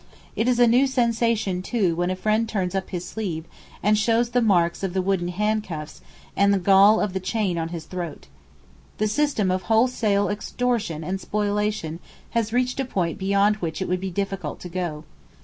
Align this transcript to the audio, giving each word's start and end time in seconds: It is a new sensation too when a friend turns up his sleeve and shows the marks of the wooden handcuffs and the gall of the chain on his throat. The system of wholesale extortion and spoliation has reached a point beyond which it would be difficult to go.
It 0.35 0.47
is 0.47 0.57
a 0.57 0.65
new 0.65 0.87
sensation 0.87 1.61
too 1.61 1.95
when 1.95 2.09
a 2.09 2.15
friend 2.15 2.49
turns 2.49 2.73
up 2.73 2.89
his 2.89 3.05
sleeve 3.05 3.45
and 3.83 3.95
shows 3.95 4.31
the 4.31 4.41
marks 4.41 4.81
of 4.81 4.95
the 4.95 5.01
wooden 5.03 5.27
handcuffs 5.27 6.01
and 6.35 6.51
the 6.51 6.57
gall 6.57 6.99
of 6.99 7.13
the 7.13 7.19
chain 7.19 7.55
on 7.59 7.67
his 7.69 7.85
throat. 7.85 8.25
The 8.97 9.07
system 9.07 9.51
of 9.51 9.61
wholesale 9.69 10.27
extortion 10.27 11.03
and 11.03 11.21
spoliation 11.21 11.99
has 12.31 12.51
reached 12.51 12.79
a 12.79 12.85
point 12.85 13.19
beyond 13.19 13.57
which 13.57 13.79
it 13.79 13.87
would 13.87 14.01
be 14.01 14.09
difficult 14.09 14.59
to 14.61 14.69
go. 14.69 15.03